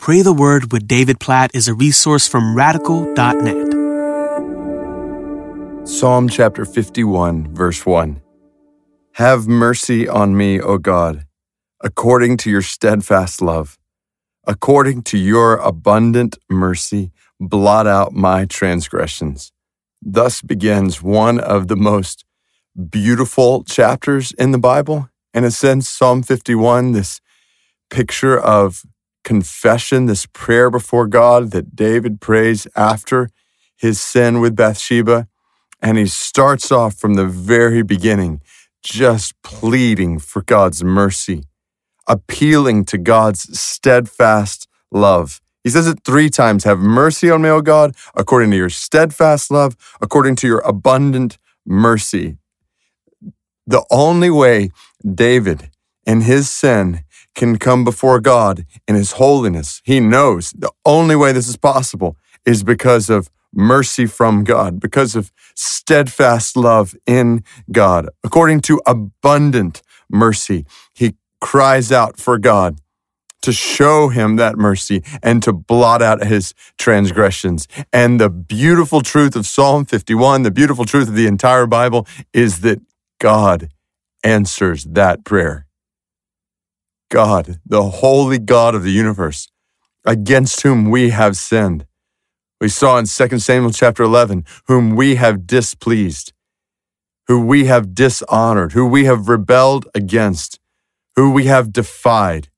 Pray 0.00 0.22
the 0.22 0.32
Word 0.32 0.72
with 0.72 0.88
David 0.88 1.20
Platt 1.20 1.50
is 1.52 1.68
a 1.68 1.74
resource 1.74 2.26
from 2.26 2.56
radical.net. 2.56 3.68
Psalm 5.86 6.26
chapter 6.26 6.64
51, 6.64 7.54
verse 7.54 7.84
1. 7.84 8.22
Have 9.16 9.46
mercy 9.46 10.08
on 10.08 10.34
me, 10.34 10.58
O 10.58 10.78
God, 10.78 11.26
according 11.82 12.38
to 12.38 12.50
your 12.50 12.62
steadfast 12.62 13.42
love. 13.42 13.78
According 14.46 15.02
to 15.02 15.18
your 15.18 15.56
abundant 15.56 16.38
mercy, 16.48 17.12
blot 17.38 17.86
out 17.86 18.14
my 18.14 18.46
transgressions. 18.46 19.52
Thus 20.00 20.40
begins 20.40 21.02
one 21.02 21.38
of 21.38 21.68
the 21.68 21.76
most 21.76 22.24
beautiful 22.88 23.64
chapters 23.64 24.32
in 24.32 24.52
the 24.52 24.58
Bible. 24.58 25.10
In 25.34 25.44
a 25.44 25.50
sense, 25.50 25.90
Psalm 25.90 26.22
51, 26.22 26.92
this 26.92 27.20
picture 27.90 28.40
of 28.40 28.82
confession, 29.24 30.06
this 30.06 30.26
prayer 30.26 30.70
before 30.70 31.06
God 31.06 31.50
that 31.52 31.76
David 31.76 32.20
prays 32.20 32.66
after 32.76 33.28
his 33.76 34.00
sin 34.00 34.40
with 34.40 34.56
Bathsheba. 34.56 35.28
And 35.82 35.96
he 35.96 36.06
starts 36.06 36.70
off 36.70 36.94
from 36.94 37.14
the 37.14 37.26
very 37.26 37.82
beginning, 37.82 38.42
just 38.82 39.34
pleading 39.42 40.18
for 40.18 40.42
God's 40.42 40.84
mercy, 40.84 41.44
appealing 42.06 42.84
to 42.86 42.98
God's 42.98 43.58
steadfast 43.58 44.68
love. 44.90 45.40
He 45.64 45.70
says 45.70 45.86
it 45.86 46.04
three 46.04 46.30
times 46.30 46.64
Have 46.64 46.78
mercy 46.78 47.30
on 47.30 47.42
me, 47.42 47.48
O 47.48 47.60
God, 47.60 47.94
according 48.14 48.50
to 48.50 48.56
your 48.56 48.70
steadfast 48.70 49.50
love, 49.50 49.76
according 50.00 50.36
to 50.36 50.46
your 50.46 50.60
abundant 50.60 51.38
mercy. 51.66 52.36
The 53.66 53.84
only 53.90 54.30
way 54.30 54.70
David, 55.02 55.70
in 56.10 56.22
his 56.22 56.50
sin, 56.50 57.04
can 57.36 57.56
come 57.56 57.84
before 57.84 58.20
God 58.20 58.66
in 58.88 58.96
his 58.96 59.12
holiness. 59.12 59.80
He 59.84 60.00
knows 60.00 60.50
the 60.50 60.72
only 60.84 61.14
way 61.14 61.30
this 61.30 61.46
is 61.46 61.56
possible 61.56 62.16
is 62.44 62.64
because 62.64 63.08
of 63.08 63.30
mercy 63.52 64.06
from 64.06 64.42
God, 64.42 64.80
because 64.80 65.14
of 65.14 65.30
steadfast 65.54 66.56
love 66.56 66.96
in 67.06 67.44
God. 67.70 68.08
According 68.24 68.60
to 68.62 68.80
abundant 68.86 69.82
mercy, 70.08 70.66
he 70.92 71.14
cries 71.40 71.92
out 71.92 72.18
for 72.18 72.38
God 72.38 72.80
to 73.42 73.52
show 73.52 74.08
him 74.08 74.34
that 74.36 74.58
mercy 74.58 75.02
and 75.22 75.42
to 75.44 75.52
blot 75.52 76.02
out 76.02 76.26
his 76.26 76.54
transgressions. 76.76 77.68
And 77.92 78.20
the 78.20 78.28
beautiful 78.28 79.00
truth 79.00 79.36
of 79.36 79.46
Psalm 79.46 79.84
51, 79.84 80.42
the 80.42 80.50
beautiful 80.50 80.84
truth 80.84 81.08
of 81.08 81.14
the 81.14 81.28
entire 81.28 81.66
Bible 81.66 82.06
is 82.34 82.60
that 82.62 82.80
God 83.20 83.70
answers 84.24 84.84
that 84.84 85.24
prayer. 85.24 85.66
God, 87.10 87.60
the 87.66 87.82
holy 87.82 88.38
God 88.38 88.74
of 88.74 88.82
the 88.82 88.92
universe, 88.92 89.48
against 90.06 90.62
whom 90.62 90.88
we 90.88 91.10
have 91.10 91.36
sinned. 91.36 91.84
We 92.60 92.68
saw 92.68 92.98
in 92.98 93.06
2 93.06 93.38
Samuel 93.38 93.72
chapter 93.72 94.02
11, 94.02 94.44
whom 94.66 94.96
we 94.96 95.16
have 95.16 95.46
displeased, 95.46 96.32
who 97.26 97.44
we 97.44 97.66
have 97.66 97.94
dishonored, 97.94 98.72
who 98.72 98.86
we 98.86 99.04
have 99.04 99.28
rebelled 99.28 99.86
against, 99.94 100.58
who 101.16 101.30
we 101.30 101.44
have 101.44 101.72
defied. 101.72 102.48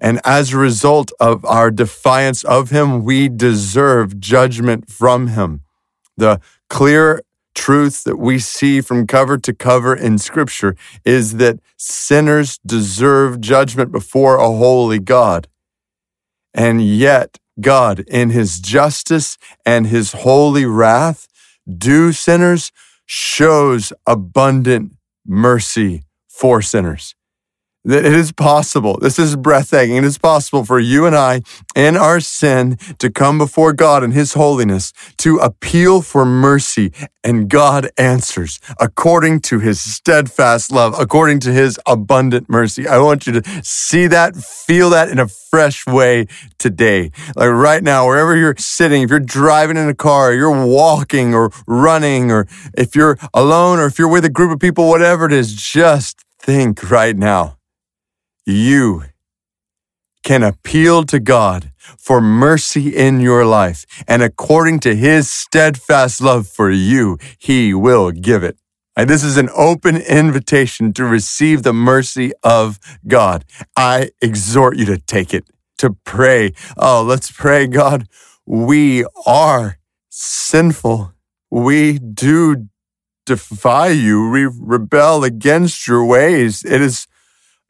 And 0.00 0.20
as 0.24 0.52
a 0.52 0.58
result 0.58 1.12
of 1.20 1.44
our 1.44 1.70
defiance 1.70 2.42
of 2.44 2.70
him, 2.70 3.04
we 3.04 3.28
deserve 3.28 4.18
judgment 4.18 4.90
from 4.90 5.28
him. 5.28 5.60
The 6.16 6.40
clear 6.68 7.22
truth 7.64 8.04
that 8.04 8.18
we 8.18 8.38
see 8.38 8.82
from 8.82 9.06
cover 9.06 9.38
to 9.38 9.54
cover 9.54 9.96
in 9.96 10.18
Scripture 10.18 10.76
is 11.02 11.38
that 11.38 11.58
sinners 11.78 12.58
deserve 12.58 13.40
judgment 13.40 13.90
before 13.90 14.36
a 14.36 14.48
holy 14.48 14.98
God. 14.98 15.48
And 16.52 16.84
yet, 16.84 17.38
God, 17.58 18.00
in 18.00 18.28
his 18.28 18.60
justice 18.60 19.38
and 19.64 19.86
his 19.86 20.12
holy 20.12 20.66
wrath, 20.66 21.26
do 21.66 22.12
sinners 22.12 22.70
shows 23.06 23.94
abundant 24.06 24.92
mercy 25.24 26.02
for 26.28 26.60
sinners 26.60 27.14
that 27.84 28.04
it 28.04 28.12
is 28.12 28.32
possible. 28.32 28.98
This 28.98 29.18
is 29.18 29.36
breathtaking. 29.36 29.96
It 29.96 30.04
is 30.04 30.18
possible 30.18 30.64
for 30.64 30.80
you 30.80 31.06
and 31.06 31.14
I 31.14 31.42
in 31.76 31.96
our 31.96 32.20
sin 32.20 32.76
to 32.98 33.10
come 33.10 33.38
before 33.38 33.72
God 33.72 34.02
in 34.02 34.12
His 34.12 34.34
holiness 34.34 34.92
to 35.18 35.36
appeal 35.36 36.00
for 36.00 36.24
mercy 36.24 36.92
and 37.22 37.48
God 37.48 37.90
answers 37.98 38.58
according 38.80 39.40
to 39.40 39.58
His 39.58 39.80
steadfast 39.80 40.72
love, 40.72 40.94
according 40.98 41.40
to 41.40 41.52
His 41.52 41.78
abundant 41.86 42.48
mercy. 42.48 42.88
I 42.88 42.98
want 42.98 43.26
you 43.26 43.40
to 43.40 43.62
see 43.62 44.06
that, 44.06 44.36
feel 44.36 44.90
that 44.90 45.10
in 45.10 45.18
a 45.18 45.28
fresh 45.28 45.86
way 45.86 46.26
today. 46.58 47.10
Like 47.36 47.50
right 47.50 47.82
now, 47.82 48.06
wherever 48.06 48.34
you're 48.36 48.56
sitting, 48.58 49.02
if 49.02 49.10
you're 49.10 49.20
driving 49.20 49.76
in 49.76 49.88
a 49.88 49.94
car, 49.94 50.32
you're 50.32 50.66
walking 50.66 51.34
or 51.34 51.50
running, 51.66 52.30
or 52.30 52.46
if 52.76 52.96
you're 52.96 53.18
alone 53.34 53.78
or 53.78 53.86
if 53.86 53.98
you're 53.98 54.08
with 54.08 54.24
a 54.24 54.30
group 54.30 54.52
of 54.52 54.58
people, 54.58 54.88
whatever 54.88 55.26
it 55.26 55.32
is, 55.32 55.54
just 55.54 56.24
think 56.40 56.90
right 56.90 57.16
now 57.16 57.56
you 58.46 59.04
can 60.22 60.42
appeal 60.42 61.04
to 61.04 61.20
God 61.20 61.70
for 61.98 62.20
mercy 62.20 62.96
in 62.96 63.20
your 63.20 63.44
life. 63.44 63.84
And 64.08 64.22
according 64.22 64.80
to 64.80 64.96
his 64.96 65.30
steadfast 65.30 66.20
love 66.20 66.48
for 66.48 66.70
you, 66.70 67.18
he 67.38 67.74
will 67.74 68.10
give 68.10 68.42
it. 68.42 68.56
And 68.96 69.10
this 69.10 69.22
is 69.24 69.36
an 69.36 69.50
open 69.54 69.96
invitation 69.96 70.92
to 70.94 71.04
receive 71.04 71.62
the 71.62 71.72
mercy 71.72 72.32
of 72.42 72.78
God. 73.06 73.44
I 73.76 74.10
exhort 74.22 74.76
you 74.76 74.86
to 74.86 74.98
take 74.98 75.34
it, 75.34 75.44
to 75.78 75.96
pray. 76.04 76.54
Oh, 76.76 77.02
let's 77.02 77.30
pray, 77.30 77.66
God. 77.66 78.08
We 78.46 79.04
are 79.26 79.78
sinful. 80.10 81.12
We 81.50 81.98
do 81.98 82.68
defy 83.26 83.88
you. 83.88 84.30
We 84.30 84.46
rebel 84.46 85.24
against 85.24 85.88
your 85.88 86.04
ways. 86.04 86.64
It 86.64 86.80
is 86.80 87.06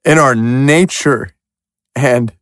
in 0.04 0.18
our 0.18 0.34
nature, 0.34 1.30
and 1.94 2.32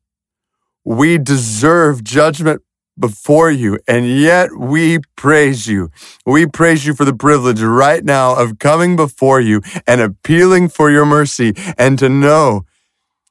we 0.84 1.18
deserve 1.18 2.02
judgment 2.02 2.62
before 2.98 3.50
you, 3.50 3.78
and 3.88 4.06
yet 4.06 4.50
we 4.56 4.98
praise 5.16 5.66
you. 5.66 5.90
We 6.26 6.46
praise 6.46 6.84
you 6.84 6.94
for 6.94 7.04
the 7.04 7.14
privilege 7.14 7.62
right 7.62 8.04
now 8.04 8.34
of 8.34 8.58
coming 8.58 8.96
before 8.96 9.40
you 9.40 9.62
and 9.86 10.00
appealing 10.00 10.68
for 10.68 10.90
your 10.90 11.06
mercy, 11.06 11.54
and 11.78 11.98
to 11.98 12.08
know 12.08 12.64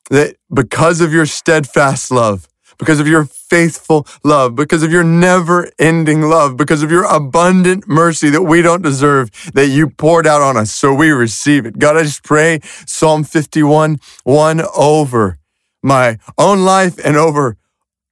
that 0.10 0.36
because 0.54 1.00
of 1.02 1.14
your 1.14 1.26
steadfast 1.26 2.12
love, 2.12 2.48
because 2.82 3.00
of 3.00 3.08
your 3.08 3.26
faithful 3.26 4.08
love, 4.24 4.56
because 4.56 4.82
of 4.82 4.92
your 4.92 5.04
never 5.04 5.70
ending 5.78 6.24
love, 6.24 6.58
because 6.58 6.82
of 6.82 6.90
your 6.90 7.04
abundant 7.04 7.88
mercy 7.88 8.32
that 8.32 8.42
we 8.42 8.64
don't 8.64 8.82
deserve, 8.82 9.30
that 9.54 9.68
you 9.68 9.88
poured 9.88 10.26
out 10.26 10.42
on 10.42 10.58
us. 10.58 10.74
So 10.74 10.92
we 10.92 11.12
receive 11.12 11.68
it. 11.68 11.78
God, 11.78 11.96
I 11.96 12.02
just 12.02 12.24
pray 12.24 12.60
Psalm 12.88 13.24
51, 13.24 14.00
1 14.24 14.62
over 14.76 15.38
my 15.84 16.18
own 16.40 16.66
life 16.66 17.00
and 17.06 17.16
over 17.16 17.56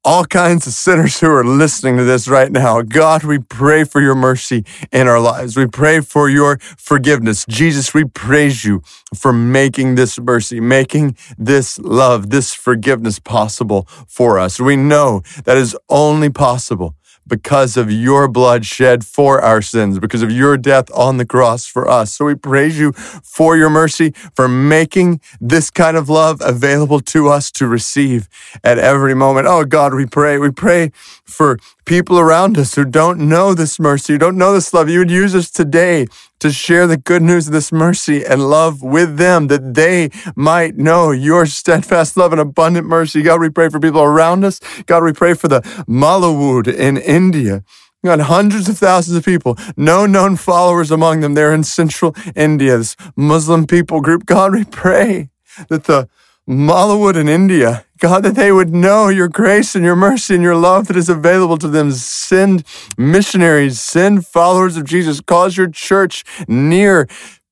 all 0.05 0.23
kinds 0.25 0.65
of 0.65 0.73
sinners 0.73 1.19
who 1.19 1.29
are 1.29 1.43
listening 1.43 1.97
to 1.97 2.03
this 2.03 2.27
right 2.27 2.51
now. 2.51 2.81
God, 2.81 3.23
we 3.23 3.39
pray 3.39 3.83
for 3.83 4.01
your 4.01 4.15
mercy 4.15 4.63
in 4.91 5.07
our 5.07 5.19
lives. 5.19 5.57
We 5.57 5.67
pray 5.67 5.99
for 5.99 6.29
your 6.29 6.57
forgiveness. 6.77 7.45
Jesus, 7.49 7.93
we 7.93 8.05
praise 8.05 8.63
you 8.63 8.81
for 9.13 9.33
making 9.33 9.95
this 9.95 10.17
mercy, 10.19 10.59
making 10.61 11.17
this 11.37 11.77
love, 11.79 12.29
this 12.29 12.53
forgiveness 12.53 13.19
possible 13.19 13.87
for 14.07 14.39
us. 14.39 14.59
We 14.59 14.77
know 14.77 15.21
that 15.43 15.57
is 15.57 15.75
only 15.89 16.29
possible 16.29 16.95
because 17.29 17.77
of 17.77 17.89
your 17.89 18.27
blood 18.27 18.65
shed 18.65 19.05
for 19.05 19.41
our 19.41 19.61
sins, 19.61 19.99
because 19.99 20.21
of 20.21 20.31
your 20.31 20.57
death 20.57 20.91
on 20.93 21.17
the 21.17 21.25
cross 21.25 21.65
for 21.65 21.87
us. 21.87 22.13
So 22.13 22.25
we 22.25 22.35
praise 22.35 22.77
you 22.77 22.91
for 22.91 23.55
your 23.55 23.69
mercy, 23.69 24.11
for 24.35 24.49
making 24.49 25.21
this 25.39 25.69
kind 25.69 25.95
of 25.95 26.09
love 26.09 26.41
available 26.41 26.99
to 26.99 27.29
us 27.29 27.51
to 27.51 27.67
receive 27.67 28.27
at 28.63 28.77
every 28.77 29.13
moment. 29.13 29.47
Oh 29.47 29.63
God, 29.63 29.93
we 29.93 30.05
pray. 30.05 30.37
We 30.37 30.51
pray 30.51 30.91
for 31.23 31.57
people 31.85 32.19
around 32.19 32.57
us 32.57 32.75
who 32.75 32.83
don't 32.85 33.19
know 33.29 33.53
this 33.53 33.79
mercy, 33.79 34.13
who 34.13 34.19
don't 34.19 34.37
know 34.37 34.53
this 34.53 34.73
love. 34.73 34.89
You 34.89 34.99
would 34.99 35.11
use 35.11 35.33
us 35.33 35.49
today 35.49 36.07
to 36.39 36.51
share 36.51 36.87
the 36.87 36.97
good 36.97 37.21
news 37.21 37.47
of 37.47 37.53
this 37.53 37.71
mercy 37.71 38.25
and 38.25 38.49
love 38.49 38.81
with 38.81 39.17
them 39.17 39.47
that 39.47 39.73
they 39.73 40.09
might 40.35 40.77
know 40.77 41.11
your 41.11 41.45
steadfast 41.45 42.17
love 42.17 42.31
and 42.31 42.41
abundant 42.41 42.87
mercy. 42.87 43.21
God, 43.21 43.41
we 43.41 43.49
pray 43.49 43.69
for 43.69 43.79
people 43.79 44.01
around 44.01 44.43
us. 44.43 44.59
God, 44.85 45.03
we 45.03 45.13
pray 45.13 45.33
for 45.33 45.47
the 45.47 45.61
Malawud 45.87 46.73
in 46.73 46.97
India. 46.97 47.63
God, 48.03 48.21
hundreds 48.21 48.69
of 48.69 48.77
thousands 48.77 49.17
of 49.17 49.25
people, 49.25 49.57
no 49.75 50.05
known 50.05 50.37
followers 50.37 50.89
among 50.89 51.19
them. 51.19 51.33
They're 51.33 51.53
in 51.53 51.65
central 51.65 52.15
India, 52.33 52.77
this 52.77 52.95
Muslim 53.17 53.67
people 53.67 53.99
group. 53.99 54.25
God, 54.25 54.53
we 54.53 54.63
pray 54.63 55.29
that 55.67 55.83
the 55.83 56.07
Malawud 56.49 57.15
in 57.15 57.29
India, 57.29 57.85
God, 57.99 58.23
that 58.23 58.33
they 58.33 58.51
would 58.51 58.73
know 58.73 59.07
your 59.07 59.27
grace 59.27 59.75
and 59.75 59.85
your 59.85 59.95
mercy 59.95 60.33
and 60.33 60.41
your 60.41 60.55
love 60.55 60.87
that 60.87 60.97
is 60.97 61.07
available 61.07 61.59
to 61.59 61.67
them. 61.67 61.91
Send 61.91 62.63
missionaries, 62.97 63.79
send 63.79 64.25
followers 64.25 64.75
of 64.75 64.85
Jesus, 64.85 65.21
cause 65.21 65.57
your 65.57 65.69
church 65.69 66.23
near 66.47 67.07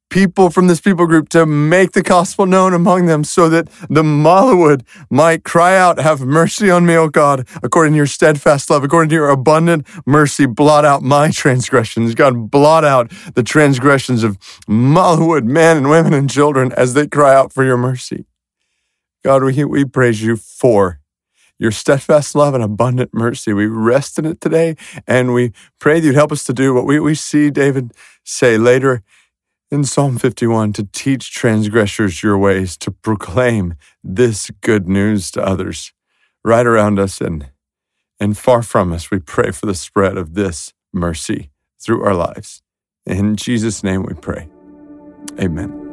people 0.09 0.49
from 0.49 0.65
this 0.65 0.81
people 0.81 1.05
group 1.05 1.29
to 1.29 1.45
make 1.45 1.91
the 1.91 2.01
gospel 2.01 2.47
known 2.47 2.73
among 2.73 3.05
them 3.05 3.23
so 3.23 3.47
that 3.49 3.67
the 3.87 4.01
Maliwood 4.01 4.81
might 5.11 5.43
cry 5.43 5.77
out, 5.77 5.99
Have 5.99 6.21
mercy 6.21 6.71
on 6.71 6.83
me, 6.83 6.95
O 6.95 7.07
God, 7.07 7.47
according 7.61 7.93
to 7.93 7.97
your 7.97 8.07
steadfast 8.07 8.67
love, 8.71 8.83
according 8.83 9.09
to 9.09 9.15
your 9.15 9.29
abundant 9.29 9.85
mercy, 10.07 10.47
blot 10.47 10.85
out 10.85 11.03
my 11.03 11.29
transgressions. 11.29 12.15
God, 12.15 12.49
blot 12.49 12.83
out 12.83 13.11
the 13.35 13.43
transgressions 13.43 14.23
of 14.23 14.39
Maliwood, 14.67 15.43
men 15.43 15.77
and 15.77 15.87
women 15.87 16.13
and 16.13 16.27
children 16.27 16.71
as 16.71 16.95
they 16.95 17.05
cry 17.05 17.35
out 17.35 17.53
for 17.53 17.63
your 17.63 17.77
mercy. 17.77 18.25
God, 19.27 19.43
we, 19.43 19.65
we 19.65 19.83
praise 19.83 20.21
you 20.21 20.37
for 20.37 21.01
your 21.59 21.69
steadfast 21.69 22.33
love 22.33 22.53
and 22.53 22.63
abundant 22.63 23.13
mercy. 23.13 23.51
We 23.51 23.65
rest 23.65 24.17
in 24.17 24.23
it 24.23 24.39
today 24.39 24.77
and 25.05 25.33
we 25.33 25.51
pray 25.81 25.99
that 25.99 26.05
you'd 26.05 26.15
help 26.15 26.31
us 26.31 26.45
to 26.45 26.53
do 26.53 26.73
what 26.73 26.85
we, 26.85 26.97
we 27.01 27.13
see 27.13 27.49
David 27.49 27.91
say 28.23 28.57
later 28.57 29.03
in 29.69 29.83
Psalm 29.83 30.17
51 30.17 30.71
to 30.71 30.85
teach 30.93 31.33
transgressors 31.33 32.23
your 32.23 32.37
ways, 32.37 32.77
to 32.77 32.89
proclaim 32.89 33.73
this 34.01 34.49
good 34.61 34.87
news 34.87 35.29
to 35.31 35.45
others 35.45 35.91
right 36.45 36.65
around 36.65 36.97
us 36.97 37.19
and, 37.19 37.51
and 38.21 38.37
far 38.37 38.63
from 38.63 38.93
us. 38.93 39.11
We 39.11 39.19
pray 39.19 39.51
for 39.51 39.65
the 39.65 39.75
spread 39.75 40.15
of 40.15 40.35
this 40.35 40.71
mercy 40.93 41.51
through 41.81 42.01
our 42.05 42.15
lives. 42.15 42.61
In 43.05 43.35
Jesus' 43.35 43.83
name 43.83 44.03
we 44.03 44.13
pray. 44.13 44.47
Amen. 45.37 45.86